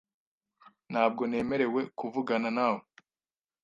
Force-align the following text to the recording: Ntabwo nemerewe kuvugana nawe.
Ntabwo 0.91 1.21
nemerewe 1.29 1.81
kuvugana 1.99 2.49
nawe. 2.57 2.81